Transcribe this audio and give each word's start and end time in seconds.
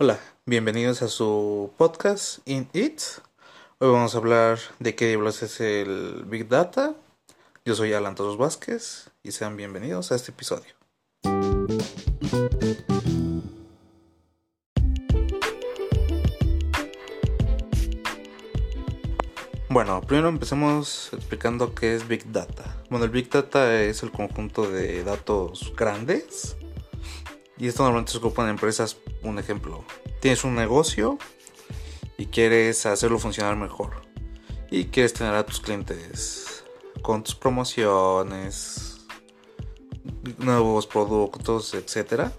Hola, 0.00 0.20
bienvenidos 0.46 1.02
a 1.02 1.08
su 1.08 1.72
podcast 1.76 2.38
In 2.46 2.68
It. 2.72 3.00
Hoy 3.80 3.90
vamos 3.90 4.14
a 4.14 4.18
hablar 4.18 4.60
de 4.78 4.94
qué 4.94 5.08
diablos 5.08 5.42
es 5.42 5.60
el 5.60 6.22
Big 6.24 6.48
Data. 6.48 6.94
Yo 7.64 7.74
soy 7.74 7.92
Alan 7.94 8.14
Todos 8.14 8.38
Vázquez 8.38 9.10
y 9.24 9.32
sean 9.32 9.56
bienvenidos 9.56 10.12
a 10.12 10.14
este 10.14 10.30
episodio. 10.30 10.72
Bueno, 19.68 20.00
primero 20.02 20.28
empecemos 20.28 21.12
explicando 21.12 21.74
qué 21.74 21.96
es 21.96 22.06
Big 22.06 22.30
Data. 22.30 22.76
Bueno, 22.88 23.04
el 23.04 23.10
Big 23.10 23.28
Data 23.30 23.82
es 23.82 24.04
el 24.04 24.12
conjunto 24.12 24.70
de 24.70 25.02
datos 25.02 25.72
grandes 25.76 26.56
y 27.58 27.66
esto 27.68 27.82
normalmente 27.82 28.12
se 28.12 28.18
ocupa 28.18 28.44
en 28.44 28.50
empresas. 28.50 28.96
Un 29.22 29.38
ejemplo, 29.38 29.84
tienes 30.20 30.44
un 30.44 30.54
negocio 30.54 31.18
y 32.16 32.26
quieres 32.26 32.86
hacerlo 32.86 33.18
funcionar 33.18 33.56
mejor. 33.56 34.02
Y 34.70 34.86
quieres 34.86 35.14
tener 35.14 35.34
a 35.34 35.46
tus 35.46 35.60
clientes 35.60 36.64
con 37.02 37.22
tus 37.22 37.34
promociones, 37.34 39.06
nuevos 40.38 40.86
productos, 40.86 41.74
etc. 41.74 42.30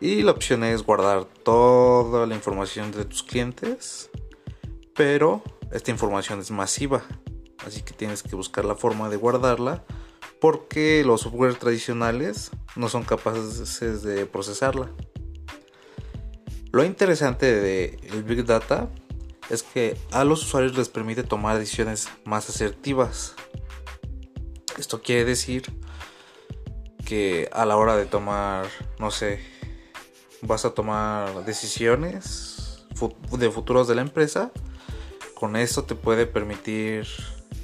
Y 0.00 0.22
la 0.22 0.32
opción 0.32 0.64
es 0.64 0.82
guardar 0.82 1.24
toda 1.24 2.26
la 2.26 2.34
información 2.34 2.92
de 2.92 3.04
tus 3.04 3.22
clientes. 3.22 4.10
Pero 4.94 5.42
esta 5.72 5.90
información 5.90 6.40
es 6.40 6.50
masiva. 6.50 7.02
Así 7.66 7.82
que 7.82 7.92
tienes 7.92 8.22
que 8.22 8.36
buscar 8.36 8.64
la 8.64 8.76
forma 8.76 9.08
de 9.08 9.16
guardarla 9.16 9.84
porque 10.40 11.02
los 11.04 11.22
software 11.22 11.54
tradicionales 11.54 12.50
no 12.76 12.88
son 12.88 13.04
capaces 13.04 14.02
de 14.02 14.26
procesarla. 14.26 14.90
Lo 16.72 16.84
interesante 16.84 17.52
del 17.52 18.24
Big 18.24 18.44
Data 18.44 18.88
es 19.48 19.62
que 19.62 19.96
a 20.10 20.24
los 20.24 20.42
usuarios 20.42 20.76
les 20.76 20.88
permite 20.88 21.22
tomar 21.22 21.58
decisiones 21.58 22.08
más 22.24 22.48
asertivas. 22.48 23.34
Esto 24.78 25.00
quiere 25.00 25.24
decir 25.24 25.72
que 27.04 27.48
a 27.52 27.64
la 27.64 27.76
hora 27.76 27.96
de 27.96 28.06
tomar, 28.06 28.66
no 28.98 29.10
sé, 29.10 29.40
vas 30.42 30.64
a 30.64 30.70
tomar 30.70 31.44
decisiones 31.44 32.84
de 33.32 33.50
futuros 33.50 33.86
de 33.86 33.94
la 33.94 34.02
empresa, 34.02 34.50
con 35.34 35.56
esto 35.56 35.84
te 35.84 35.94
puede 35.94 36.26
permitir 36.26 37.06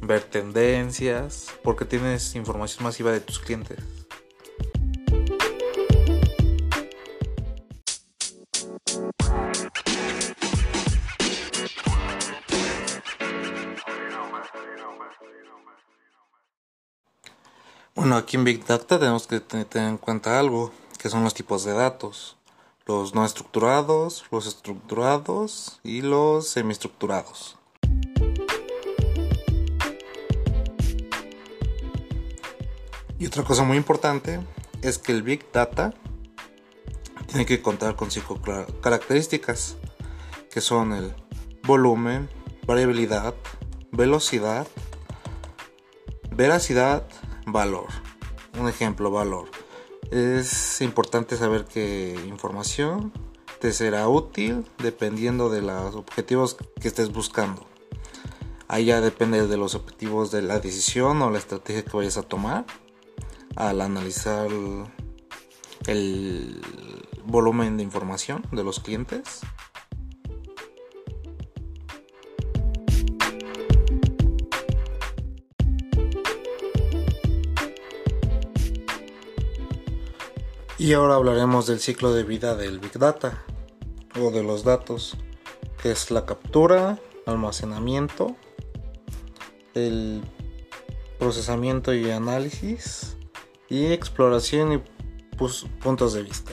ver 0.00 0.22
tendencias, 0.22 1.46
porque 1.62 1.84
tienes 1.84 2.34
información 2.34 2.84
masiva 2.84 3.12
de 3.12 3.20
tus 3.20 3.38
clientes. 3.38 3.78
Bueno, 17.96 18.16
aquí 18.16 18.36
en 18.36 18.44
Big 18.44 18.62
Data 18.66 18.98
tenemos 18.98 19.26
que 19.26 19.40
tener 19.40 19.66
en 19.74 19.96
cuenta 19.96 20.38
algo, 20.38 20.70
que 20.98 21.08
son 21.08 21.24
los 21.24 21.32
tipos 21.32 21.64
de 21.64 21.72
datos. 21.72 22.36
Los 22.84 23.14
no 23.14 23.24
estructurados, 23.24 24.26
los 24.30 24.46
estructurados 24.46 25.80
y 25.82 26.02
los 26.02 26.46
semiestructurados. 26.46 27.56
Y 33.18 33.26
otra 33.26 33.44
cosa 33.44 33.62
muy 33.62 33.78
importante 33.78 34.40
es 34.82 34.98
que 34.98 35.12
el 35.12 35.22
Big 35.22 35.50
Data 35.50 35.94
tiene 37.28 37.46
que 37.46 37.62
contar 37.62 37.96
con 37.96 38.10
cinco 38.10 38.38
características, 38.82 39.76
que 40.50 40.60
son 40.60 40.92
el 40.92 41.14
volumen, 41.62 42.28
variabilidad, 42.66 43.34
velocidad, 43.90 44.66
veracidad, 46.30 47.06
valor. 47.46 47.86
Un 48.58 48.68
ejemplo, 48.68 49.10
valor. 49.10 49.48
Es 50.10 50.80
importante 50.82 51.36
saber 51.36 51.64
que 51.64 52.16
información 52.28 53.12
te 53.60 53.72
será 53.72 54.08
útil 54.08 54.64
dependiendo 54.78 55.48
de 55.48 55.62
los 55.62 55.94
objetivos 55.94 56.56
que 56.80 56.88
estés 56.88 57.12
buscando. 57.12 57.66
Ahí 58.68 58.86
ya 58.86 59.00
depende 59.00 59.46
de 59.46 59.56
los 59.56 59.74
objetivos 59.74 60.30
de 60.30 60.42
la 60.42 60.58
decisión 60.58 61.22
o 61.22 61.30
la 61.30 61.38
estrategia 61.38 61.84
que 61.84 61.96
vayas 61.96 62.16
a 62.16 62.22
tomar 62.22 62.66
al 63.54 63.80
analizar 63.80 64.48
el 65.86 66.60
volumen 67.24 67.76
de 67.76 67.82
información 67.82 68.44
de 68.52 68.64
los 68.64 68.80
clientes. 68.80 69.40
Y 80.78 80.92
ahora 80.92 81.14
hablaremos 81.14 81.66
del 81.66 81.80
ciclo 81.80 82.12
de 82.12 82.22
vida 82.22 82.54
del 82.54 82.80
Big 82.80 82.98
Data 82.98 83.42
o 84.20 84.30
de 84.30 84.42
los 84.42 84.62
datos, 84.62 85.16
que 85.82 85.90
es 85.90 86.10
la 86.10 86.26
captura, 86.26 86.98
almacenamiento, 87.24 88.36
el 89.72 90.22
procesamiento 91.18 91.94
y 91.94 92.10
análisis, 92.10 93.16
y 93.70 93.86
exploración 93.86 94.74
y 94.74 94.82
puntos 95.82 96.12
de 96.12 96.22
vista. 96.22 96.52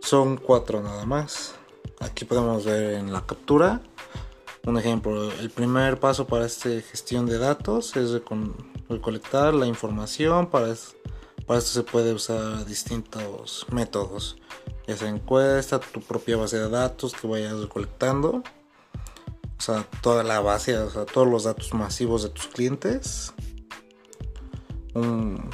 Son 0.00 0.36
cuatro 0.36 0.80
nada 0.80 1.04
más. 1.04 1.56
Aquí 1.98 2.24
podemos 2.24 2.64
ver 2.64 2.94
en 2.94 3.12
la 3.12 3.26
captura 3.26 3.82
un 4.64 4.78
ejemplo. 4.78 5.30
El 5.32 5.50
primer 5.50 5.98
paso 5.98 6.26
para 6.26 6.46
esta 6.46 6.68
gestión 6.68 7.26
de 7.26 7.38
datos 7.38 7.96
es 7.96 8.12
recolectar 8.88 9.54
la 9.54 9.66
información. 9.66 10.46
Para, 10.48 10.74
para 11.46 11.58
esto 11.58 11.72
se 11.72 11.82
puede 11.82 12.12
usar 12.12 12.64
distintos 12.64 13.66
métodos. 13.70 14.36
Ya 14.86 14.96
sea 14.96 15.08
encuesta, 15.08 15.78
tu 15.78 16.00
propia 16.00 16.36
base 16.36 16.58
de 16.58 16.68
datos 16.68 17.12
que 17.14 17.26
vayas 17.26 17.58
recolectando. 17.58 18.42
O 19.58 19.62
sea, 19.62 19.86
toda 20.02 20.22
la 20.22 20.40
base, 20.40 20.76
o 20.78 20.90
sea, 20.90 21.04
todos 21.04 21.28
los 21.28 21.44
datos 21.44 21.74
masivos 21.74 22.22
de 22.22 22.30
tus 22.30 22.46
clientes. 22.46 23.32
Un, 24.94 25.50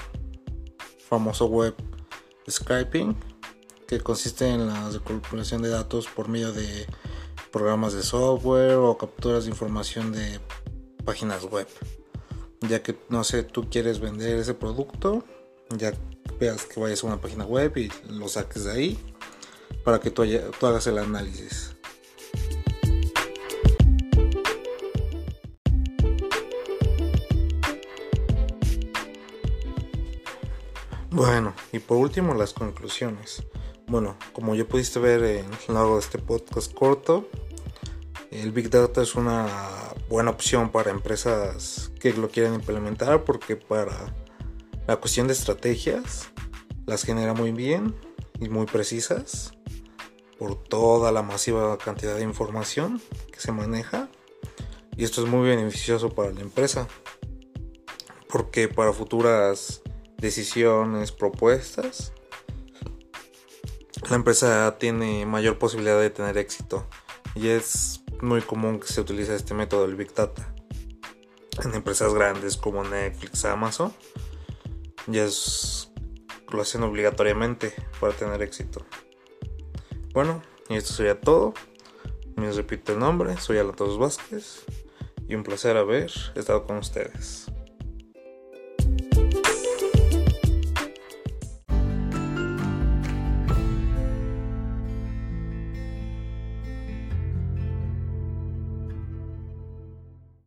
famoso 1.09 1.47
web 1.47 1.75
scraping 2.51 3.17
que 3.87 4.01
consiste 4.01 4.49
en 4.49 4.67
la 4.67 4.91
recopilación 4.91 5.63
de 5.63 5.69
datos 5.69 6.09
por 6.09 6.29
medio 6.29 6.53
de 6.53 6.87
programas 7.53 7.93
de 7.93 8.03
software 8.03 8.75
o 8.75 8.99
capturas 8.99 9.45
de 9.45 9.51
información 9.51 10.13
de 10.13 10.41
páginas 11.05 11.45
web. 11.45 11.69
Ya 12.69 12.83
que 12.83 12.99
no 13.09 13.23
sé, 13.23 13.45
tú 13.45 13.69
quieres 13.71 14.01
vender 14.01 14.39
ese 14.39 14.55
producto, 14.55 15.25
ya 15.71 15.93
veas 16.39 16.65
que 16.65 16.81
vayas 16.81 17.03
a 17.03 17.07
una 17.07 17.21
página 17.21 17.45
web 17.45 17.77
y 17.77 17.91
lo 18.09 18.29
saques 18.29 18.65
de 18.65 18.73
ahí 18.73 18.99
para 19.85 20.01
que 20.01 20.11
tú, 20.11 20.23
hagas 20.23 20.87
el 20.87 20.99
análisis. 20.99 21.75
Bueno, 31.11 31.55
y 31.73 31.79
por 31.79 31.97
último 31.97 32.35
las 32.35 32.53
conclusiones. 32.53 33.43
Bueno, 33.87 34.17
como 34.33 34.55
ya 34.55 34.67
pudiste 34.67 34.99
ver 34.99 35.23
en 35.25 35.51
lo 35.69 35.75
largo 35.75 35.95
de 35.95 36.01
este 36.01 36.19
podcast 36.19 36.75
corto, 36.75 37.29
el 38.31 38.53
Big 38.53 38.69
Data 38.69 39.01
es 39.01 39.15
una 39.15 39.47
buena 40.11 40.31
opción 40.31 40.71
para 40.71 40.91
empresas 40.91 41.91
que 42.01 42.13
lo 42.13 42.29
quieran 42.29 42.55
implementar 42.55 43.25
porque 43.25 43.57
para 43.57 44.15
la 44.87 44.97
cuestión 44.97 45.27
de 45.27 45.33
estrategias 45.33 46.31
las 46.87 47.03
genera 47.03 47.35
muy 47.35 47.53
bien 47.53 47.95
y 48.41 48.49
muy 48.49 48.67
precisas 48.67 49.53
por 50.39 50.63
toda 50.63 51.13
la 51.13 51.23
masiva 51.23 51.77
cantidad 51.79 52.17
de 52.17 52.23
información 52.23 53.01
que 53.33 53.41
se 53.41 53.53
maneja 53.53 54.09
y 54.97 55.05
esto 55.05 55.23
es 55.23 55.29
muy 55.29 55.49
beneficioso 55.49 56.11
para 56.11 56.31
la 56.33 56.41
empresa 56.41 56.87
porque 58.29 58.69
para 58.69 58.93
futuras 58.93 59.83
decisiones, 60.19 61.13
propuestas, 61.13 62.13
la 64.09 64.17
empresa 64.17 64.77
tiene 64.79 65.27
mayor 65.27 65.59
posibilidad 65.59 66.01
de 66.01 66.11
tener 66.11 66.39
éxito 66.39 66.87
y 67.35 67.49
es 67.49 68.03
muy 68.21 68.41
común 68.41 68.81
que 68.81 68.87
se 68.87 69.01
utilice 69.01 69.35
este 69.35 69.55
método 69.55 69.87
del 69.87 69.97
Big 69.97 70.15
Data 70.15 70.55
en 71.65 71.75
empresas 71.75 72.13
grandes 72.15 72.57
como 72.57 72.85
Netflix, 72.85 73.45
Amazon. 73.45 73.93
Ya 75.07 75.25
es, 75.25 75.91
lo 76.51 76.63
hacen 76.63 76.83
obligatoriamente 76.83 77.75
para 78.01 78.13
tener 78.13 78.43
éxito. 78.43 78.85
Bueno, 80.13 80.43
y 80.69 80.75
esto 80.75 80.93
sería 80.93 81.21
todo. 81.21 81.55
Me 82.37 82.51
repito 82.53 82.93
el 82.93 82.99
nombre, 82.99 83.37
soy 83.39 83.59
Alatos 83.59 83.99
Vázquez 83.99 84.65
y 85.29 85.35
un 85.35 85.43
placer 85.43 85.77
haber 85.77 86.11
estado 86.35 86.67
con 86.67 86.79
ustedes. 86.79 87.47